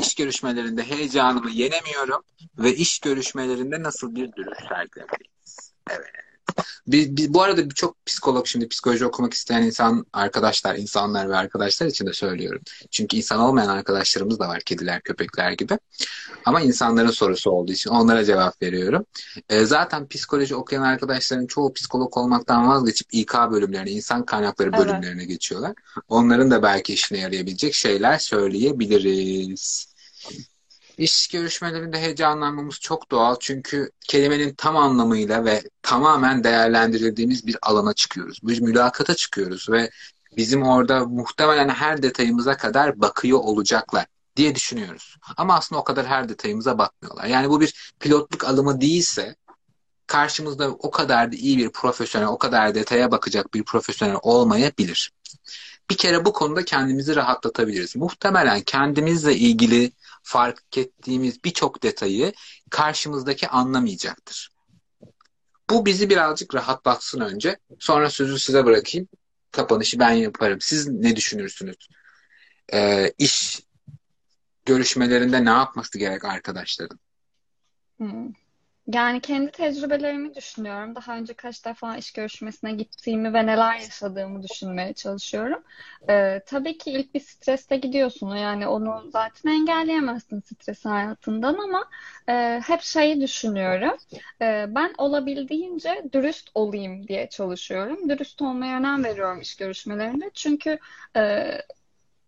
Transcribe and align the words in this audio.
İş 0.00 0.14
görüşmelerinde 0.14 0.82
heyecanımı 0.82 1.50
yenemiyorum 1.50 2.22
ve 2.58 2.74
iş 2.74 2.98
görüşmelerinde 2.98 3.82
nasıl 3.82 4.14
bir 4.14 4.32
duruş 4.32 4.58
sergilemeliyiz? 4.68 5.72
Evet. 5.90 6.30
Bir, 6.86 7.16
bir, 7.16 7.34
bu 7.34 7.42
arada 7.42 7.70
birçok 7.70 8.06
psikolog 8.06 8.46
şimdi 8.46 8.68
psikoloji 8.68 9.06
okumak 9.06 9.34
isteyen 9.34 9.62
insan 9.62 10.06
arkadaşlar, 10.12 10.76
insanlar 10.76 11.28
ve 11.28 11.36
arkadaşlar 11.36 11.86
için 11.86 12.06
de 12.06 12.12
söylüyorum. 12.12 12.62
Çünkü 12.90 13.16
insan 13.16 13.40
olmayan 13.40 13.68
arkadaşlarımız 13.68 14.38
da 14.38 14.48
var 14.48 14.60
kediler, 14.60 15.00
köpekler 15.00 15.52
gibi. 15.52 15.78
Ama 16.44 16.60
insanların 16.60 17.10
sorusu 17.10 17.50
olduğu 17.50 17.72
için 17.72 17.90
onlara 17.90 18.24
cevap 18.24 18.62
veriyorum. 18.62 19.06
E, 19.48 19.64
zaten 19.64 20.08
psikoloji 20.08 20.54
okuyan 20.54 20.82
arkadaşların 20.82 21.46
çoğu 21.46 21.72
psikolog 21.72 22.16
olmaktan 22.16 22.68
vazgeçip 22.68 23.08
İK 23.12 23.34
bölümlerine, 23.50 23.90
insan 23.90 24.24
kaynakları 24.24 24.72
bölümlerine 24.72 25.20
evet. 25.20 25.28
geçiyorlar. 25.28 25.72
Onların 26.08 26.50
da 26.50 26.62
belki 26.62 26.92
işine 26.92 27.18
yarayabilecek 27.18 27.74
şeyler 27.74 28.18
söyleyebiliriz. 28.18 29.89
İş 30.98 31.28
görüşmelerinde 31.28 32.00
heyecanlanmamız 32.00 32.80
çok 32.80 33.10
doğal 33.10 33.36
çünkü 33.40 33.90
kelimenin 34.00 34.54
tam 34.54 34.76
anlamıyla 34.76 35.44
ve 35.44 35.62
tamamen 35.82 36.44
değerlendirildiğimiz 36.44 37.46
bir 37.46 37.56
alana 37.62 37.94
çıkıyoruz. 37.94 38.38
Bir 38.42 38.60
mülakata 38.60 39.14
çıkıyoruz 39.14 39.70
ve 39.70 39.90
bizim 40.36 40.62
orada 40.62 41.04
muhtemelen 41.04 41.68
her 41.68 42.02
detayımıza 42.02 42.56
kadar 42.56 43.00
bakıyor 43.00 43.38
olacaklar 43.38 44.06
diye 44.36 44.54
düşünüyoruz. 44.54 45.16
Ama 45.36 45.56
aslında 45.56 45.80
o 45.80 45.84
kadar 45.84 46.06
her 46.06 46.28
detayımıza 46.28 46.78
bakmıyorlar. 46.78 47.24
Yani 47.24 47.50
bu 47.50 47.60
bir 47.60 47.92
pilotluk 48.00 48.44
alımı 48.44 48.80
değilse 48.80 49.36
karşımızda 50.06 50.70
o 50.70 50.90
kadar 50.90 51.32
da 51.32 51.36
iyi 51.36 51.58
bir 51.58 51.70
profesyonel, 51.70 52.28
o 52.28 52.38
kadar 52.38 52.74
detaya 52.74 53.10
bakacak 53.10 53.54
bir 53.54 53.64
profesyonel 53.64 54.16
olmayabilir. 54.22 55.12
Bir 55.90 55.96
kere 55.96 56.24
bu 56.24 56.32
konuda 56.32 56.64
kendimizi 56.64 57.16
rahatlatabiliriz. 57.16 57.96
Muhtemelen 57.96 58.60
kendimizle 58.60 59.36
ilgili 59.36 59.92
fark 60.22 60.78
ettiğimiz 60.78 61.44
birçok 61.44 61.82
detayı 61.82 62.32
karşımızdaki 62.70 63.48
anlamayacaktır. 63.48 64.50
Bu 65.70 65.86
bizi 65.86 66.10
birazcık 66.10 66.54
rahatlatsın 66.54 67.20
önce. 67.20 67.58
Sonra 67.78 68.10
sözü 68.10 68.38
size 68.38 68.64
bırakayım. 68.64 69.08
Kapanışı 69.50 69.98
ben 69.98 70.10
yaparım. 70.10 70.58
Siz 70.60 70.88
ne 70.88 71.16
düşünürsünüz? 71.16 71.88
Ee, 72.72 73.12
iş 73.18 73.60
görüşmelerinde 74.66 75.44
ne 75.44 75.50
yapması 75.50 75.98
gerek 75.98 76.24
arkadaşların? 76.24 77.00
Hmm. 77.98 78.32
Yani 78.94 79.20
kendi 79.20 79.50
tecrübelerimi 79.52 80.34
düşünüyorum. 80.34 80.94
Daha 80.94 81.16
önce 81.16 81.34
kaç 81.34 81.64
defa 81.64 81.96
iş 81.96 82.12
görüşmesine 82.12 82.72
gittiğimi 82.72 83.32
ve 83.34 83.46
neler 83.46 83.78
yaşadığımı 83.78 84.42
düşünmeye 84.42 84.92
çalışıyorum. 84.94 85.62
Ee, 86.08 86.42
tabii 86.46 86.78
ki 86.78 86.90
ilk 86.90 87.14
bir 87.14 87.20
streste 87.20 87.76
gidiyorsun. 87.76 88.36
Yani 88.36 88.66
onu 88.68 89.10
zaten 89.12 89.50
engelleyemezsin 89.50 90.40
stres 90.40 90.84
hayatından 90.84 91.54
ama 91.54 91.84
e, 92.28 92.60
hep 92.66 92.80
şeyi 92.82 93.20
düşünüyorum. 93.20 93.96
E, 94.42 94.66
ben 94.68 94.94
olabildiğince 94.98 96.04
dürüst 96.12 96.50
olayım 96.54 97.08
diye 97.08 97.28
çalışıyorum. 97.28 98.08
Dürüst 98.08 98.42
olmaya 98.42 98.78
önem 98.78 99.04
veriyorum 99.04 99.40
iş 99.40 99.56
görüşmelerinde. 99.56 100.30
Çünkü 100.34 100.78
e, 101.16 101.52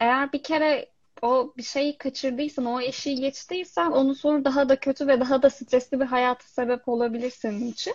eğer 0.00 0.32
bir 0.32 0.42
kere 0.42 0.91
o 1.22 1.54
bir 1.56 1.62
şeyi 1.62 1.98
kaçırdıysan, 1.98 2.66
o 2.66 2.80
eşiği 2.80 3.16
geçtiysen 3.16 3.90
onun 3.90 4.12
sonu 4.12 4.44
daha 4.44 4.68
da 4.68 4.76
kötü 4.80 5.06
ve 5.06 5.20
daha 5.20 5.42
da 5.42 5.50
stresli 5.50 6.00
bir 6.00 6.04
hayata 6.04 6.44
sebep 6.44 6.88
olabilir 6.88 7.30
senin 7.30 7.72
için. 7.72 7.94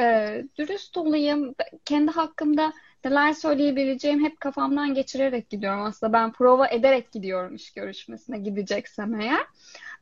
Ee, 0.00 0.44
dürüst 0.58 0.96
olayım, 0.96 1.54
kendi 1.84 2.10
hakkımda 2.10 2.72
neler 3.04 3.32
söyleyebileceğim 3.32 4.24
hep 4.24 4.40
kafamdan 4.40 4.94
geçirerek 4.94 5.50
gidiyorum. 5.50 5.82
Aslında 5.82 6.12
ben 6.12 6.32
prova 6.32 6.68
ederek 6.68 7.12
gidiyorum 7.12 7.54
iş 7.54 7.72
görüşmesine 7.72 8.38
gideceksem 8.38 9.20
eğer. 9.20 9.46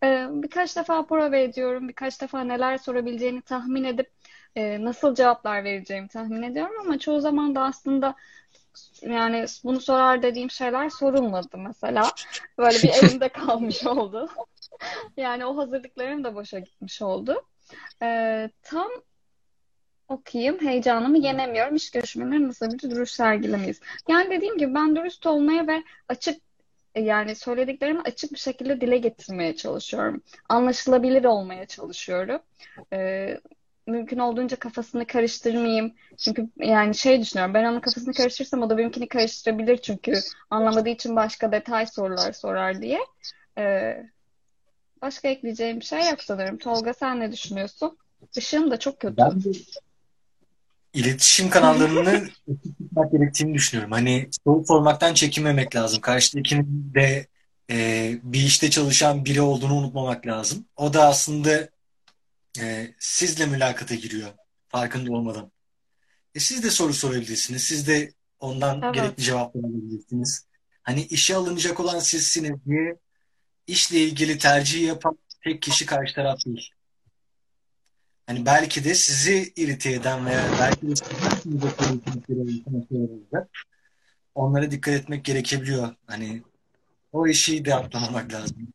Ee, 0.03 0.27
birkaç 0.31 0.77
defa 0.77 1.07
prova 1.07 1.37
ediyorum, 1.37 1.89
birkaç 1.89 2.21
defa 2.21 2.41
neler 2.45 2.79
sorabileceğini 2.79 3.43
tahmin 3.43 3.85
edip 3.85 4.11
e, 4.57 4.85
nasıl 4.85 5.15
cevaplar 5.15 5.65
vereceğimi 5.65 6.09
tahmin 6.09 6.43
ediyorum 6.43 6.75
ama 6.81 6.99
çoğu 6.99 7.21
zaman 7.21 7.55
da 7.55 7.63
aslında 7.63 8.15
yani 9.03 9.45
bunu 9.65 9.81
sorar 9.81 10.23
dediğim 10.23 10.51
şeyler 10.51 10.89
sorulmadı 10.89 11.59
mesela. 11.59 12.11
Böyle 12.59 12.79
bir 12.79 12.89
elimde 12.89 13.29
kalmış 13.33 13.87
oldu. 13.87 14.29
yani 15.17 15.47
o 15.47 15.57
hazırlıklarım 15.57 16.25
da 16.25 16.35
boşa 16.35 16.59
gitmiş 16.59 17.03
oldu. 17.03 17.43
Ee, 18.03 18.51
tam 18.63 18.91
okuyayım. 20.09 20.61
Heyecanımı 20.61 21.19
yenemiyorum. 21.19 21.77
İş 21.77 21.91
görüşmeleri 21.91 22.49
nasıl 22.49 22.73
bir 22.73 22.91
duruş 22.91 23.11
sergilemeyiz. 23.11 23.81
Yani 24.09 24.31
dediğim 24.31 24.59
gibi 24.59 24.75
ben 24.75 24.97
dürüst 24.97 25.27
olmaya 25.27 25.67
ve 25.67 25.83
açık 26.09 26.43
yani 26.97 27.35
söylediklerimi 27.35 28.01
açık 28.01 28.33
bir 28.33 28.39
şekilde 28.39 28.81
dile 28.81 28.99
getirmeye 28.99 29.57
çalışıyorum. 29.57 30.23
Anlaşılabilir 30.49 31.25
olmaya 31.25 31.67
çalışıyorum. 31.67 32.41
Ee, 32.93 33.41
mümkün 33.87 34.19
olduğunca 34.19 34.57
kafasını 34.57 35.07
karıştırmayayım. 35.07 35.95
Çünkü 36.19 36.49
yani 36.59 36.95
şey 36.95 37.21
düşünüyorum. 37.21 37.55
Ben 37.55 37.65
onun 37.65 37.81
kafasını 37.81 38.15
karıştırırsam 38.15 38.63
o 38.63 38.71
da 38.71 38.79
benimkini 38.79 39.09
karıştırabilir 39.09 39.77
çünkü 39.77 40.13
anlamadığı 40.51 40.89
için 40.89 41.17
başka 41.17 41.53
detay 41.53 41.87
sorular 41.87 42.33
sorar 42.33 42.83
diye. 42.83 43.01
Ee, 43.59 44.07
başka 45.03 45.29
ekleyeceğim 45.29 45.81
bir 45.81 45.85
şey 45.85 46.11
yok 46.11 46.23
sanırım. 46.23 46.59
Tolga 46.59 46.95
sen 46.95 47.21
ne 47.21 47.33
düşünüyorsun? 47.33 47.99
Işığım 48.37 48.71
da 48.71 48.79
çok 48.79 49.01
kötü. 49.01 49.17
Ben 49.17 49.45
de 49.45 49.51
iletişim 50.95 51.51
kanallarını 51.51 52.29
tutmak 52.79 53.13
gerektiğini 53.13 53.55
düşünüyorum. 53.55 53.93
Hani 53.93 54.29
soru 54.45 54.65
sormaktan 54.65 55.15
çekinmemek 55.15 55.77
lazım. 55.77 56.01
Karşıdakinin 56.01 56.93
de 56.95 57.27
e, 57.71 58.11
bir 58.23 58.41
işte 58.41 58.71
çalışan 58.71 59.25
biri 59.25 59.41
olduğunu 59.41 59.75
unutmamak 59.75 60.27
lazım. 60.27 60.65
O 60.77 60.95
da 60.95 61.07
aslında 61.07 61.69
e, 62.61 62.95
sizle 62.99 63.47
mülakata 63.47 63.95
giriyor 63.95 64.31
farkında 64.69 65.13
olmadan. 65.13 65.53
E, 66.35 66.41
siz 66.41 66.63
de 66.63 66.71
soru 66.71 66.93
sorabilirsiniz. 66.93 67.65
Siz 67.65 67.89
de 67.89 68.13
ondan 68.41 68.83
evet. 68.83 68.95
gerekli 68.95 69.23
cevaplar 69.23 69.61
alabilirsiniz. 69.61 70.47
Hani 70.83 71.03
işe 71.03 71.37
alınacak 71.37 71.81
olan 71.81 71.99
sizsiniz 71.99 72.65
diye 72.67 72.97
işle 73.67 73.99
ilgili 73.99 74.39
tercih 74.39 74.87
yapan 74.87 75.19
tek 75.45 75.63
kişi 75.63 75.87
karşı 75.87 76.15
taraf 76.15 76.39
değil. 76.47 76.71
Hani 78.27 78.47
belki 78.47 78.85
de 78.85 78.95
sizi 78.95 79.53
irite 79.57 79.93
eden 79.93 80.27
veya 80.27 80.45
belki 80.61 80.87
de 80.87 80.95
onlara 84.35 84.71
dikkat 84.71 84.95
etmek 84.95 85.25
gerekebiliyor. 85.25 85.95
Hani 86.07 86.43
o 87.13 87.27
işi 87.27 87.65
de 87.65 87.75
atlamamak 87.75 88.33
lazım. 88.33 88.69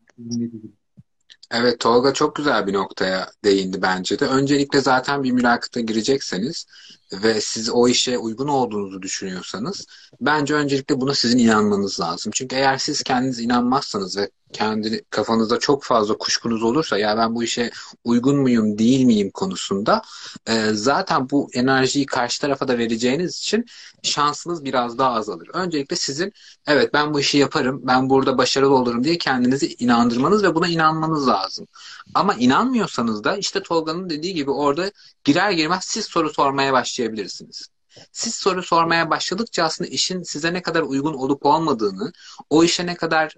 Evet 1.51 1.79
Tolga 1.79 2.13
çok 2.13 2.35
güzel 2.35 2.67
bir 2.67 2.73
noktaya 2.73 3.31
değindi 3.43 3.81
bence 3.81 4.19
de. 4.19 4.25
Öncelikle 4.25 4.81
zaten 4.81 5.23
bir 5.23 5.31
mülakata 5.31 5.79
girecekseniz 5.79 6.65
ve 7.13 7.41
siz 7.41 7.69
o 7.69 7.87
işe 7.87 8.17
uygun 8.17 8.47
olduğunuzu 8.47 9.01
düşünüyorsanız 9.01 9.85
bence 10.21 10.53
öncelikle 10.53 11.01
buna 11.01 11.13
sizin 11.13 11.37
inanmanız 11.37 11.99
lazım. 11.99 12.31
Çünkü 12.35 12.55
eğer 12.55 12.77
siz 12.77 13.03
kendiniz 13.03 13.39
inanmazsanız 13.39 14.17
ve 14.17 14.29
kendi 14.53 15.03
kafanızda 15.09 15.59
çok 15.59 15.83
fazla 15.83 16.17
kuşkunuz 16.17 16.63
olursa 16.63 16.97
ya 16.97 17.17
ben 17.17 17.35
bu 17.35 17.43
işe 17.43 17.71
uygun 18.03 18.37
muyum 18.37 18.77
değil 18.77 19.05
miyim 19.05 19.31
konusunda 19.31 20.01
e, 20.47 20.73
zaten 20.73 21.29
bu 21.29 21.49
enerjiyi 21.53 22.05
karşı 22.05 22.41
tarafa 22.41 22.67
da 22.67 22.77
vereceğiniz 22.77 23.37
için 23.37 23.65
şansınız 24.03 24.65
biraz 24.65 24.97
daha 24.97 25.13
azalır. 25.13 25.49
Öncelikle 25.53 25.95
sizin 25.95 26.33
evet 26.67 26.93
ben 26.93 27.13
bu 27.13 27.19
işi 27.19 27.37
yaparım, 27.37 27.81
ben 27.83 28.09
burada 28.09 28.37
başarılı 28.37 28.75
olurum 28.75 29.03
diye 29.03 29.17
kendinizi 29.17 29.73
inandırmanız 29.73 30.43
ve 30.43 30.55
buna 30.55 30.67
inanmanız 30.67 31.27
lazım. 31.27 31.67
Ama 32.13 32.33
inanmıyorsanız 32.33 33.23
da 33.23 33.37
işte 33.37 33.63
Tolga'nın 33.63 34.09
dediği 34.09 34.33
gibi 34.33 34.51
orada 34.51 34.91
girer 35.23 35.51
girmez 35.51 35.83
siz 35.83 36.05
soru 36.05 36.33
sormaya 36.33 36.73
başlayabilirsiniz. 36.99 37.67
Siz 38.11 38.35
soru 38.35 38.63
sormaya 38.63 39.09
başladıkça 39.09 39.63
aslında 39.63 39.89
işin 39.89 40.23
size 40.23 40.53
ne 40.53 40.61
kadar 40.61 40.81
uygun 40.81 41.13
olup 41.13 41.45
olmadığını, 41.45 42.11
o 42.49 42.63
işe 42.63 42.85
ne 42.85 42.95
kadar 42.95 43.35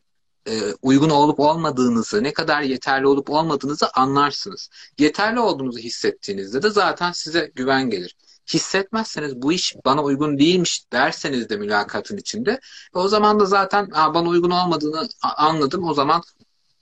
e, 0.48 0.74
uygun 0.82 1.10
olup 1.10 1.40
olmadığınızı, 1.40 2.24
ne 2.24 2.34
kadar 2.34 2.62
yeterli 2.62 3.08
olup 3.08 3.30
olmadığınızı 3.30 3.90
anlarsınız. 3.94 4.70
Yeterli 5.00 5.40
olduğunuzu 5.40 5.80
hissettiğinizde 5.80 6.64
de 6.64 6.70
zaten 6.70 7.12
size 7.12 7.52
güven 7.56 7.90
gelir. 7.90 8.16
Hissetmezseniz 8.54 9.36
bu 9.36 9.54
iş 9.54 9.76
bana 9.86 10.04
uygun 10.04 10.38
değilmiş 10.40 10.92
derseniz 10.94 11.50
de 11.50 11.58
mülakatın 11.58 12.18
içinde 12.18 12.60
o 12.94 13.08
zaman 13.08 13.40
da 13.40 13.46
zaten 13.46 13.92
bana 13.92 14.30
uygun 14.30 14.52
olmadığını 14.52 15.10
anladım. 15.22 15.84
O 15.84 15.94
zaman 15.94 16.22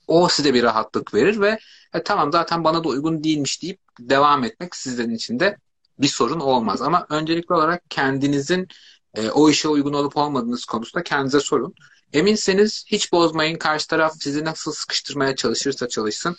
o 0.06 0.28
size 0.28 0.54
bir 0.54 0.62
rahatlık 0.62 1.14
verir 1.14 1.40
ve 1.40 1.58
e, 1.94 2.02
tamam 2.02 2.32
zaten 2.32 2.64
bana 2.64 2.84
da 2.84 2.88
uygun 2.88 3.24
değilmiş 3.24 3.62
deyip 3.62 3.80
devam 4.00 4.44
etmek 4.44 4.76
sizlerin 4.76 5.14
için 5.14 5.40
de 5.40 5.56
bir 6.02 6.08
sorun 6.08 6.40
olmaz. 6.40 6.82
Ama 6.82 7.06
öncelikli 7.10 7.52
olarak 7.52 7.82
kendinizin 7.90 8.68
e, 9.14 9.30
o 9.30 9.50
işe 9.50 9.68
uygun 9.68 9.92
olup 9.92 10.16
olmadığınız 10.16 10.64
konusunda 10.64 11.02
kendinize 11.02 11.40
sorun. 11.40 11.74
Eminseniz 12.12 12.84
hiç 12.86 13.12
bozmayın. 13.12 13.58
Karşı 13.58 13.88
taraf 13.88 14.14
sizi 14.20 14.44
nasıl 14.44 14.72
sıkıştırmaya 14.72 15.36
çalışırsa 15.36 15.88
çalışsın. 15.88 16.36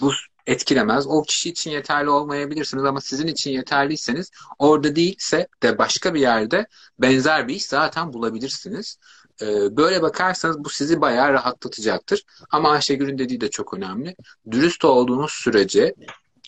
Bu 0.00 0.12
etkilemez. 0.46 1.06
O 1.06 1.22
kişi 1.22 1.50
için 1.50 1.70
yeterli 1.70 2.10
olmayabilirsiniz 2.10 2.84
ama 2.84 3.00
sizin 3.00 3.26
için 3.26 3.50
yeterliyseniz 3.50 4.30
orada 4.58 4.96
değilse 4.96 5.48
de 5.62 5.78
başka 5.78 6.14
bir 6.14 6.20
yerde 6.20 6.66
benzer 6.98 7.48
bir 7.48 7.54
iş 7.54 7.66
zaten 7.66 8.12
bulabilirsiniz. 8.12 8.98
Ee, 9.42 9.76
böyle 9.76 10.02
bakarsanız 10.02 10.64
bu 10.64 10.68
sizi 10.68 11.00
bayağı 11.00 11.32
rahatlatacaktır. 11.32 12.24
Ama 12.50 12.70
Ayşegül'ün 12.70 13.18
dediği 13.18 13.40
de 13.40 13.50
çok 13.50 13.74
önemli. 13.74 14.16
Dürüst 14.50 14.84
olduğunuz 14.84 15.32
sürece 15.32 15.94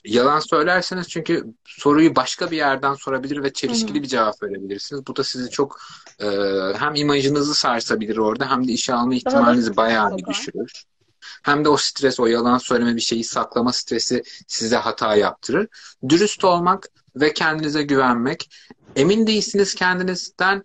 yalan 0.05 0.39
söylerseniz 0.39 1.09
çünkü 1.09 1.45
soruyu 1.65 2.17
başka 2.17 2.51
bir 2.51 2.57
yerden 2.57 2.95
sorabilir 2.95 3.43
ve 3.43 3.53
çelişkili 3.53 4.03
bir 4.03 4.09
cevap 4.09 4.43
verebilirsiniz. 4.43 5.07
Bu 5.07 5.17
da 5.17 5.25
sizi 5.25 5.51
çok 5.51 5.81
e, 6.21 6.27
hem 6.79 6.95
imajınızı 6.95 7.55
sarsabilir 7.55 8.17
orada 8.17 8.51
hem 8.51 8.69
de 8.69 8.73
işe 8.73 8.95
alma 8.95 9.15
ihtimalinizi 9.15 9.77
bayağı 9.77 10.17
bir 10.17 10.25
düşürür. 10.25 10.85
Hem 11.43 11.65
de 11.65 11.69
o 11.69 11.77
stres, 11.77 12.21
o 12.21 12.27
yalan 12.27 12.59
söyleme 12.59 12.97
bir 12.97 13.01
şeyi 13.01 13.25
saklama 13.25 13.73
stresi 13.73 14.23
size 14.47 14.77
hata 14.77 15.17
yaptırır. 15.17 15.69
Dürüst 16.09 16.45
olmak 16.45 16.89
ve 17.17 17.33
kendinize 17.33 17.83
güvenmek. 17.83 18.51
Emin 18.97 19.27
değilsiniz 19.27 19.75
kendinizden 19.75 20.63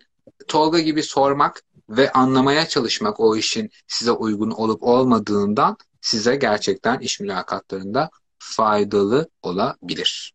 Tolga 0.48 0.78
gibi 0.78 1.02
sormak 1.02 1.62
ve 1.88 2.12
anlamaya 2.12 2.68
çalışmak 2.68 3.20
o 3.20 3.36
işin 3.36 3.70
size 3.86 4.10
uygun 4.10 4.50
olup 4.50 4.82
olmadığından 4.82 5.76
size 6.00 6.36
gerçekten 6.36 6.98
iş 6.98 7.20
mülakatlarında 7.20 8.10
faydalı 8.40 9.30
olabilir. 9.42 10.32